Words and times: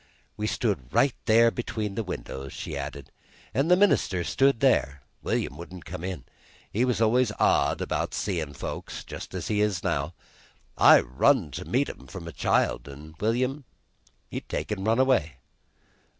"We 0.35 0.47
stood 0.47 0.91
right 0.91 1.13
there 1.25 1.51
between 1.51 1.93
the 1.93 2.01
windows," 2.03 2.53
she 2.53 2.75
added, 2.75 3.11
"and 3.53 3.69
the 3.69 3.75
minister 3.75 4.23
stood 4.23 4.57
here. 4.59 5.03
William 5.21 5.57
wouldn't 5.57 5.85
come 5.85 6.03
in. 6.03 6.23
He 6.71 6.83
was 6.85 6.99
always 6.99 7.31
odd 7.37 7.81
about 7.81 8.15
seein' 8.15 8.55
folks, 8.55 9.03
just's 9.03 9.47
he 9.47 9.61
is 9.61 9.83
now. 9.83 10.15
I 10.75 11.01
run 11.01 11.51
to 11.51 11.65
meet 11.65 11.87
'em 11.87 12.07
from 12.07 12.27
a 12.27 12.31
child, 12.31 12.89
an' 12.89 13.13
William, 13.19 13.63
he'd 14.31 14.49
take 14.49 14.71
an' 14.71 14.85
run 14.85 14.97
away." 14.97 15.33